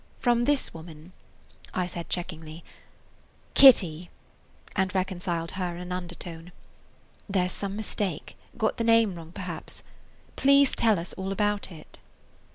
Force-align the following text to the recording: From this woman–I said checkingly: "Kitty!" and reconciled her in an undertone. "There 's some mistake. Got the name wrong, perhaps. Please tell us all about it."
From 0.19 0.45
this 0.45 0.73
woman–I 0.73 1.85
said 1.85 2.09
checkingly: 2.09 2.63
"Kitty!" 3.53 4.09
and 4.75 4.95
reconciled 4.95 5.51
her 5.51 5.75
in 5.75 5.79
an 5.79 5.91
undertone. 5.91 6.51
"There 7.29 7.47
's 7.47 7.51
some 7.53 7.75
mistake. 7.75 8.35
Got 8.57 8.77
the 8.77 8.83
name 8.83 9.13
wrong, 9.13 9.31
perhaps. 9.31 9.83
Please 10.35 10.75
tell 10.75 10.97
us 10.97 11.13
all 11.13 11.31
about 11.31 11.71
it." 11.71 11.99